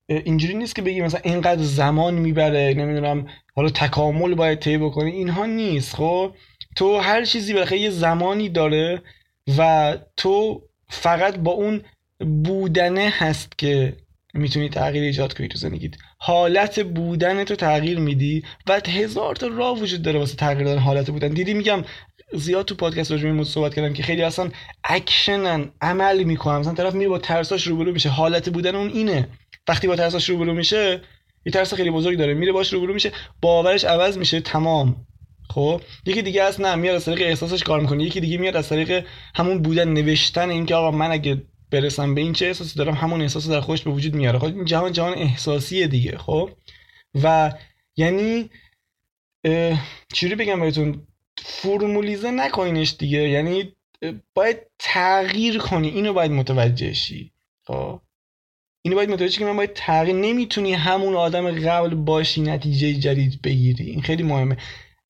[0.07, 5.11] اینجوری نیست که بگی مثلا اینقدر زمان می‌بره نمی‌دونم حالا تکامل باید طی بکنی.
[5.11, 6.33] اینها نیست خب؟
[6.75, 9.01] تو هر چیزی بالاخره یه زمانی داره
[9.57, 11.81] و تو فقط با اون
[12.43, 13.97] بودنه هست که
[14.35, 15.91] می‌تونی تغییر ایجاد کنی تو زندگیت.
[16.17, 21.09] حالت بودن تو تغییر میدی و هزار تا راه وجود داره واسه تغییر دادن حالت
[21.11, 21.27] بودن.
[21.27, 21.83] دیدی میگم
[22.33, 24.49] زیاد تو پادکست راجع به صحبت کردم که خیلی اصلا
[24.83, 26.57] اکشنن عمل می‌کنن.
[26.57, 28.09] مثلا طرف میره با ترساش روبرو میشه.
[28.09, 29.27] حالت بودن اون اینه.
[29.67, 31.01] وقتی با ترساش روبرو میشه
[31.45, 32.33] یه ترس خیلی بزرگ داره.
[32.33, 33.11] میره باش روبرو میشه.
[33.41, 34.41] باورش عوض میشه.
[34.41, 34.95] تمام.
[35.49, 38.03] خب؟ یکی دیگه از نه میاد از طریق احساسش کار می‌کنه.
[38.03, 41.41] یکی دیگه میاد از طریق همون بودن نوشتن اینکه آقا من اگه
[41.75, 44.39] برسم به این چه احساسی دارم همون احساس در خودش به وجود میاره.
[44.39, 46.49] خب این جهان جهان احساسیه دیگه خب؟
[47.23, 47.53] و
[47.97, 48.49] یعنی
[50.13, 51.07] چجوری بگم بهتون؟
[51.37, 53.29] فرمولیزه نکنینش دیگه.
[53.29, 53.75] یعنی
[54.33, 55.89] باید تغییر کنی.
[55.89, 57.31] اینو باید متوجه شی.
[57.63, 58.01] خب؟
[58.81, 63.85] اینو باید متوجه که من باید تغییر نمی‌تونی همون آدم قبل باشی نتیجه جدید بگیری.
[63.85, 64.57] این خیلی مهمه.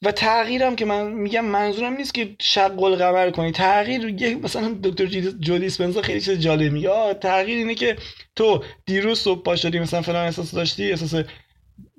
[0.03, 3.51] و تغییرم که من میگم منظورم نیست که شق القمر کنی.
[3.51, 7.13] تغییر یه مثلا دکتر جودی اسپنسا خیلی چیز جالب میگه.
[7.13, 7.95] تغییر اینه که
[8.35, 11.25] تو دیروز صبح پا شدی مثلا فلان احساس داشتی احساس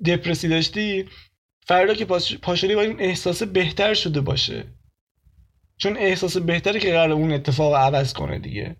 [0.05, 1.05] دپرسی داشتی
[1.65, 2.05] فردا که
[2.41, 4.63] پاشدی باید این احساس بهتر شده باشه.
[5.77, 8.75] چون احساس بهتری که قرار اون اتفاق عوض کنه دیگه.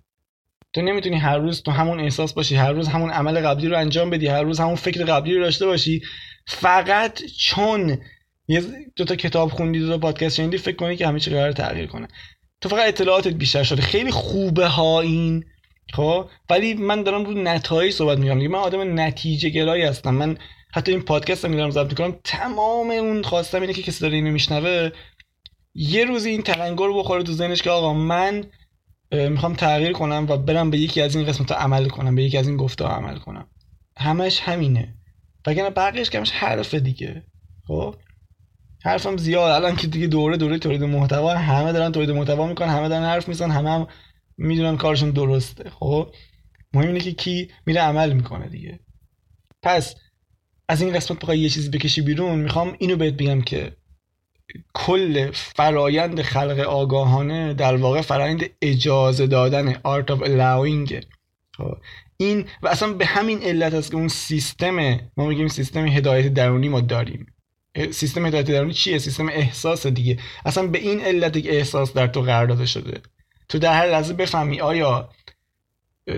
[0.74, 4.10] تو نمی‌تونی هر روز تو همون احساس باشی هر روز همون عمل قبلی رو انجام
[4.10, 6.02] بدی هر روز همون فکر قبلی رو داشته باشی.
[6.48, 7.98] فقط چون
[8.48, 8.64] یه
[8.96, 11.88] دو تا کتاب خوندی دو تا پادکست شنیدی فکر کنی که همه چی قرار تغییر
[11.88, 12.08] کنه.
[12.62, 13.82] تو فقط اطلاعاتت بیشتر شده.
[13.82, 15.46] خیلی خوبه ها این
[15.94, 18.48] خب؟ ولی من دارم رو نتایج صحبت می‌کنم.
[18.48, 20.16] من آدم نتیجه گرایی هستم.
[20.16, 20.38] من
[20.74, 22.20] حتی این پادکست رو میدارم ضبط می‌کنم.
[22.24, 24.90] تمام اون خواستم اینه که کسی داره اینو میشنوه
[25.74, 28.44] یه روزی این تلنگر رو بخوره تو ذهنش که آقا من
[29.12, 32.48] می‌خوام تغییر کنم و برم به یکی از این قسمت عمل کنم به یکی از
[32.48, 33.48] این گفته عمل کنم.
[33.98, 34.94] همش همینه.
[35.48, 37.24] وگرنه بقیهش کمش حرف دیگه.
[37.68, 37.96] خب؟
[38.88, 39.52] حرفم زیاد.
[39.52, 43.28] الان که دیگه دوره دوره تولید محتوا همه دارن تولید محتوا می‌کنن همه دارن حرف
[43.28, 43.88] می‌زنن همه هم
[44.38, 45.70] می‌دونن کارشون درسته.
[45.70, 46.12] خب
[46.74, 48.80] مهم اینه که کی میره عمل می‌کنه دیگه.
[49.64, 49.96] پس
[50.70, 53.72] از این قسمت بخوای یه چیزی بکشی بیرون می‌خوام اینو بهت بگم که
[54.74, 61.06] کل فرایند خلق آگاهانه در واقع فرایند اجازه دادن art of allowing.
[61.58, 61.78] خب،
[62.18, 66.70] این و اصلا به همین علت است که اون سیستم ما میگیم سیستم هدایت درونی
[66.70, 67.26] ما داریم.
[67.92, 70.18] سیستم هدایت درونی چیه؟ سیستم احساس دیگه.
[70.46, 73.02] اصلا به این علت که احساس در تو قرار داده شده.
[73.50, 75.10] تو در هر لحظه بفهمی آیا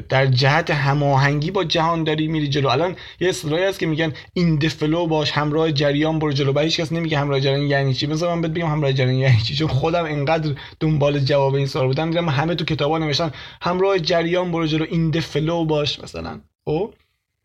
[0.09, 2.67] در جهت هماهنگی با جهان داری میری جلو.
[2.67, 6.53] الان یه اصطلاحی هست که میگن این دفلو باش همراه جریان برو جلو.
[6.53, 8.07] و هیچ کس نمیگه همراه جریان یعنی چی.
[8.07, 9.55] مثلا من بهت بگم همراه جریان یعنی چی.
[9.55, 12.09] چون خودم انقدر دنبال جواب این سوال بودم.
[12.09, 16.41] دیدم همه تو کتابا نوشتن همراه جریان برو جلو این دفلو باش مثلا.
[16.63, 16.93] او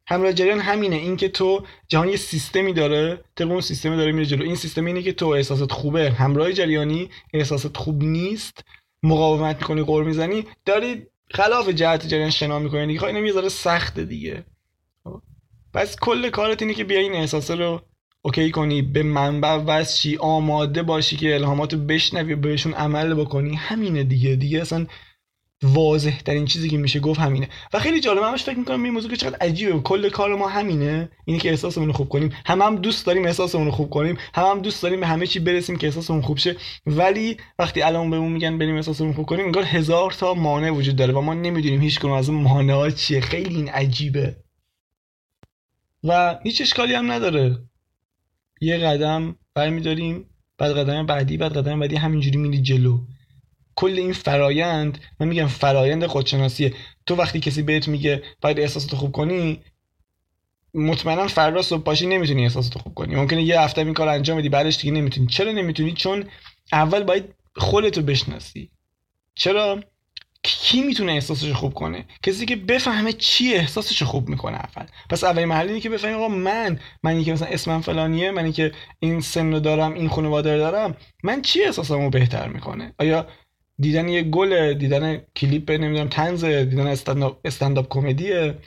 [0.07, 4.45] همراه جریان همینه اینکه تو جهان یه سیستمی داره طبق اون سیستمی داره میره جلو.
[4.45, 6.11] این سیستم اینه که تو احساسات خوبه.
[6.11, 8.65] همراه جریانی احساسات خوب نیست.
[9.03, 10.47] مقاومت می‌کنی قور می‌زنی.
[10.65, 12.99] داری خلاف جهت جریان شنا می‌کنی دیگه.
[13.01, 14.45] خب اینم یه سخته دیگه.
[15.05, 15.23] خب.
[15.75, 17.83] پس کل کارت اینه که بیا این احساسه رو
[18.23, 23.55] اوکی کنی به منبع واسه آماده باشی که الهاماتو بشنوی بهشون عمل بکنی.
[23.55, 24.37] همینه دیگه.
[24.37, 24.87] دیگه اصلا
[25.63, 27.49] واضح ترین چیزی که میشه گفت همینه.
[27.73, 29.81] و خیلی جالبه همش فکر می‌کنم این موضوع که چقدر عجیبه.
[29.81, 31.09] کل کار ما همینه.
[31.25, 32.33] اینه که احساسمون رو خوب کنیم.
[32.47, 34.19] هم هم دوست داریم احساسمون رو خوب کنیم.
[34.35, 36.57] هم هم دوست داریم به همه چی برسیم که احساسمون خوب شه.
[36.87, 41.13] ولی وقتی الان بهمون میگن بریم احساسمون خوب کنیم انگار هزار تا مانع وجود داره
[41.13, 43.21] و ما نمی‌دونیم هیچ کنون از اون مانع ها چیه.
[43.21, 44.37] خیلی این عجیبه.
[46.05, 47.59] و هیچ اشکالی هم نداره.
[48.61, 50.27] یه قدم برمیداریم
[50.59, 52.99] بعد قدم بعدی بعد قدم بعدی همینجوری میری جلو.
[53.77, 56.75] کل این فرایند من میگم فرایند خودشناسیه.
[57.07, 59.61] تو وقتی کسی بهت میگه باید احساساتو خوب کنی
[60.75, 63.15] مطمئنا فردا صبح پاشی نمی‌تونی احساساتو خوب کنی.
[63.15, 65.27] ممکنه یه هفته این کار انجام بدی بعدش دیگه نمی‌تونی.
[65.27, 66.25] چرا نمی‌تونی؟ چون
[66.73, 68.71] اول باید خودتو بشناسی.
[69.35, 69.81] چرا؟
[70.43, 74.87] کی می‌تونه احساسش خوب کنه؟ کسی که بفهمه چی احساسش خوب می‌کنه اول.
[75.11, 79.21] پس اولین مرحله که بفهمی آقا من منی که مثلا اسمم فلانیه منی که این
[79.21, 83.27] سن رو دارم این خانواده دارم من چی احساسمو بهتر می‌کنه؟ آیا
[83.79, 86.87] دیدن یه گل دیدن کلیپ نمی‌دونم تنز دیدن
[87.45, 88.59] استنداپ کمدیه.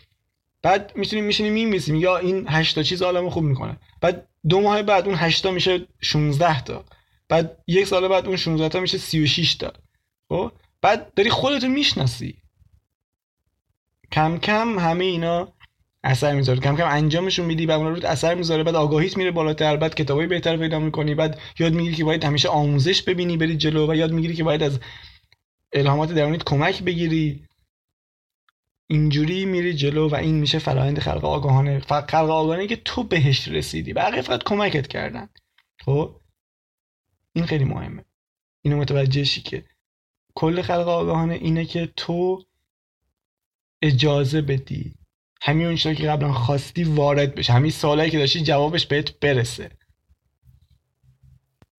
[0.61, 1.95] بعد می‌تونیم میشینیم میمیسیم.
[1.95, 3.77] یا این هشتا چیز عالمو خوب می‌کنه.
[4.01, 6.85] بعد دو ماه بعد اون هشتا میشه 16 تا.
[7.29, 9.73] بعد یک سال بعد اون 16 تا میشه 36 تا.
[10.29, 12.35] خب؟ بعد داری خودتو می‌شناسی.
[14.11, 15.53] کم کم همه اینا
[16.03, 16.59] اثر می‌ذاره.
[16.59, 20.27] کم کم انجامشون میدی بعد اون رو اثر می‌ذاره بعد آگاهیت میره بالاتر بعد کتابای
[20.27, 24.11] بهتر پیدا می‌کنی بعد یاد می‌گیری که باید همیشه آموزش ببینی بری جلو و یاد
[24.11, 24.79] می‌گیری که باید از
[25.73, 27.45] الهامات درونیت کمک بگیری.
[28.87, 31.79] اینجوری میری جلو و این میشه فرایند خلق آگاهانه.
[31.79, 33.93] خلق آگاهانه که تو بهش رسیدی.
[33.93, 35.29] بقیه فقط کمکت کردن.
[35.85, 36.21] خب؟
[37.33, 38.05] این خیلی مهمه.
[38.61, 39.65] اینو متوجه شی که
[40.35, 42.43] کل خلق آگاهانه اینه که تو
[43.81, 44.95] اجازه بدی
[45.41, 49.69] همین اون که قبلا خواستی وارد بشه همین سوالایی که داشتی جوابش بهت برسه.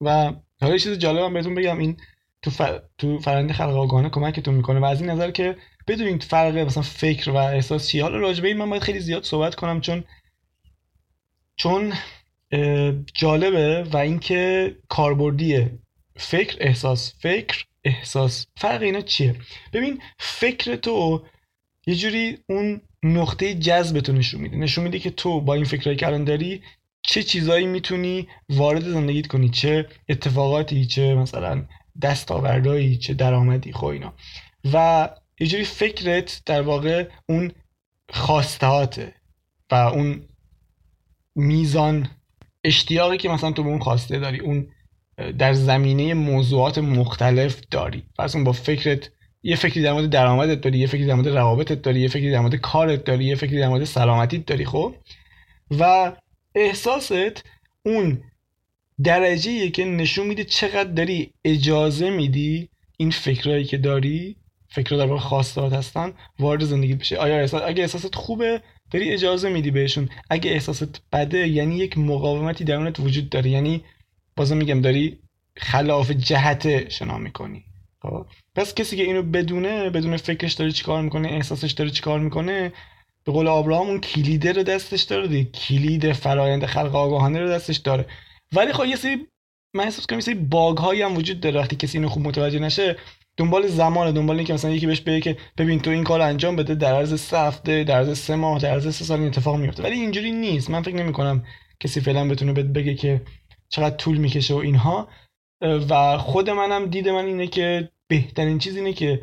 [0.00, 1.78] و حالا یه چیز جالبم بهتون بگم.
[1.78, 1.96] این
[2.42, 2.82] تو, فر...
[2.98, 4.80] تو فرنده خلق آگاهانه کمکتون می‌کنه.
[4.80, 8.02] و از این نظر که بدونید فرق مثلا فکر و احساس چیه.
[8.02, 9.80] حالا راجبه این من باید خیلی زیاد صحبت کنم.
[9.80, 10.04] چون
[11.56, 11.92] چون
[13.14, 15.78] جالبه و اینکه کاربردیه.
[16.16, 18.46] فکر احساس فکر احساس.
[18.56, 19.36] فرق اینا چیه؟
[19.72, 21.26] ببین فکر تو
[21.86, 24.56] یه جوری اون نقطه جذب تو نشون میده.
[24.56, 26.62] نشون میده که تو با این فکرهایی که الان داری
[27.02, 31.64] چه چیزایی می‌تونی وارد زندگیت کنی؟ چه اتفاقاتی چه مثلا
[32.02, 34.14] دستاوردهایی چه درآمدی خو اینا.
[34.72, 35.08] و
[35.40, 37.52] یه جوری فکرت در واقع اون
[38.10, 39.14] خواستهاته
[39.70, 40.22] و اون
[41.34, 42.10] میزان
[42.64, 44.66] اشتیاقی که مثلا تو به اون خواسته داری اون
[45.38, 48.02] در زمینه موضوعات مختلف داری.
[48.18, 49.10] پس اون با فکرت
[49.42, 52.40] یه فکری در مورد درآمدت داری یه فکری در مورد روابطت داری یه فکری در
[52.40, 54.94] مورد کارت داری یه فکری در مورد سلامتیت داری خب؟
[55.78, 56.12] و
[56.54, 57.44] احساست
[57.82, 58.22] اون
[59.02, 64.36] درجه که نشون میده چقدر داری اجازه میدی این فکرهایی که داری
[64.68, 69.48] فکرها در واقع خواستات هستن وارد زندگی بشه آیا احساس اگه احساست خوبه داری اجازه
[69.48, 70.08] میدی بهشون.
[70.30, 73.50] اگه احساست بده یعنی یک مقاومتی درونت وجود داره.
[73.50, 73.84] یعنی
[74.36, 75.18] بازم میگم داری
[75.56, 77.64] خلاف جهت شنا می‌کنی.
[78.54, 82.72] پس کسی که اینو بدونه بدون فکرش داره چیکار می‌کنه احساسش داره چیکار می‌کنه
[83.24, 85.50] به قول آبراهام اون کلیده رو دستش داره دیگه.
[85.50, 88.06] کلید فرایند خلق آگاهانه رو دستش داره.
[88.52, 89.26] ولی خب یه سری
[89.74, 92.58] من احساس کنم یه سری باگ هایی هم وجود داره وقتی کسی اینو خوب متوجه
[92.58, 92.96] نشه.
[93.36, 96.74] دنبال زمان دنبال اینکه مثلا یکی بهش بگه که ببین تو این کار انجام بده
[96.74, 99.82] در عرض سه هفته در عرض سه ماه در عرض سه سال این اتفاق میفته
[99.82, 100.70] ولی اینجوری نیست.
[100.70, 101.44] من فکر نمی کنم
[101.80, 103.22] کسی فعلا بتونه بگه که
[103.68, 105.08] چقدر طول می‌کشه و اینها.
[105.60, 109.22] و خود منم دید من اینه که بهترین چیز اینه که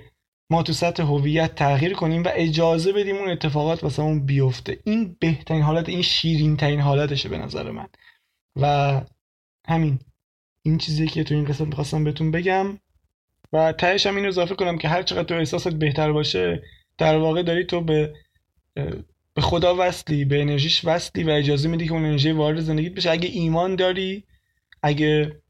[0.49, 4.79] ما تو سطح هویت تغییر کنیم و اجازه بدیم اون اتفاقات واسه اون بیفته.
[4.83, 7.87] این بهترین حالت این شیرین ترین حالتشه به نظر من.
[8.55, 9.01] و
[9.67, 9.99] همین.
[10.61, 12.79] این چیزی که تو این قسمت می‌خواستم بهتون بگم.
[13.53, 16.63] و تهش هم این اضافه کنم که هر چقدر تو احساست بهتر باشه
[16.97, 18.13] در واقع داری تو به
[19.33, 23.11] به خدا وصلی به انرژیش وصلی و اجازه میدی که اون انرژی وارد زندگیت بشه.
[23.11, 24.23] اگه ایمان داری
[24.83, 25.41] اگه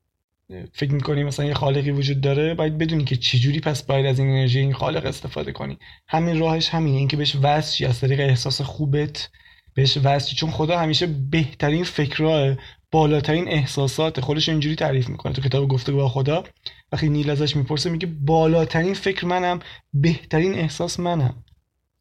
[0.73, 4.29] فکر می‌کنی مثلا یه خالقی وجود داره باید بدونی که چجوری پس باید از این
[4.29, 5.77] انرژی این خالق استفاده کنی.
[6.07, 9.29] همین راهش همینه اینکه بهش وصل از طریق احساس خوبت
[9.73, 12.55] بهش وصل چون خدا همیشه بهترین فکرها
[12.91, 15.33] بالاترین احساسات خودش اینجوری تعریف می‌کنه.
[15.33, 16.43] تو کتاب گفته با خدا
[16.91, 19.59] وقتی نیل ازش می‌پرسه میگه بالاترین فکر منم
[19.93, 21.43] بهترین احساس منم.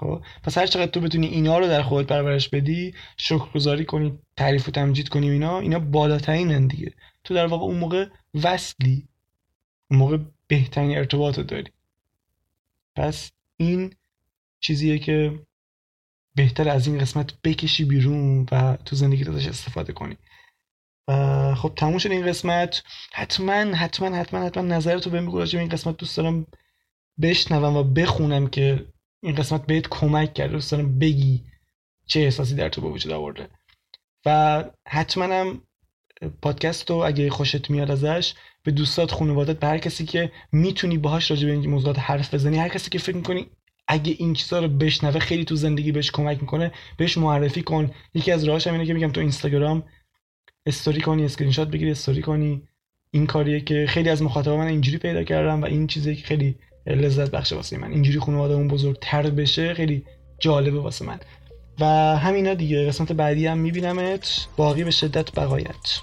[0.00, 4.68] خب؟ پس هر چقدر تو بتونی اینا رو در خودت پرورش بدی شکرگزاری کنی تعریف
[4.68, 6.92] و تمجید کنی اینا اینا بالاترینن دیگه.
[7.24, 9.08] تو در واقع اون موقع وصلی
[9.90, 11.70] اون موقع بهترین ارتباط رو داری.
[12.96, 13.94] پس این
[14.60, 15.38] چیزیه که
[16.34, 20.16] بهتر از این قسمت بکشی بیرون و تو زندگی ازش استفاده کنی.
[21.56, 22.82] خب تموم شد این قسمت.
[23.12, 25.96] حتما حتما حتما حتما نظرتو بهم بگو این قسمت.
[25.96, 26.46] دوست دارم
[27.20, 28.86] بشنوم و بخونم که
[29.22, 31.44] این قسمت بهت کمک کرده دوست دارم بگی
[32.06, 33.48] چه احساسی در تو به وجود آورده.
[34.26, 35.62] و حتما هم
[36.28, 41.30] پادکست رو اگه خوشت میاد ازش به دوستات خانوادت به هر کسی که می‌تونی باهاش
[41.30, 43.46] راجع به این موضوعات حرف بزنی هر کسی که فکر می‌کنی
[43.88, 47.90] اگه این چیزا رو بشنوه خیلی تو زندگی بهش کمک می‌کنه بهش معرفی کن.
[48.14, 49.82] یکی از راهاش اینه که میگم تو اینستاگرام
[50.66, 52.62] استوری کنی اسکرین شات بگیری استوری کنی.
[53.10, 56.56] این کاریه که خیلی از مخاطبان من اینجوری پیدا کردم و این چیزی که خیلی
[56.86, 57.92] لذت بخش واسه من.
[57.92, 60.04] اینجوری خانواده‌مون بزرگتر بشه خیلی
[60.38, 61.20] جالبه واسه من.
[61.80, 61.84] و
[62.16, 62.86] همینا دیگه.
[62.86, 64.46] قسمت بعدی هم میبینمت.
[64.56, 66.00] باقی به شدت بقایت.